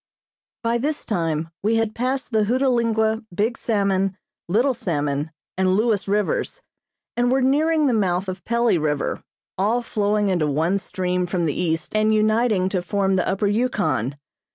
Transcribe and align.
By 0.63 0.79
this 0.79 1.05
time 1.05 1.49
we 1.61 1.75
had 1.75 1.93
passed 1.93 2.31
the 2.31 2.45
Hootalingua, 2.45 3.23
Big 3.31 3.55
Salmon, 3.55 4.17
Little 4.47 4.73
Salmon 4.73 5.29
and 5.59 5.75
Lewes 5.75 6.07
rivers, 6.07 6.63
and 7.15 7.31
were 7.31 7.43
nearing 7.43 7.85
the 7.85 7.93
mouth 7.93 8.27
of 8.27 8.43
Pelley 8.43 8.79
River, 8.79 9.21
all 9.59 9.83
flowing 9.83 10.29
into 10.29 10.47
one 10.47 10.79
stream 10.79 11.27
from 11.27 11.45
the 11.45 11.53
east 11.53 11.95
and 11.95 12.15
uniting 12.15 12.67
to 12.69 12.81
form 12.81 13.13
the 13.13 13.27
Upper 13.27 13.45
Yukon. 13.45 14.15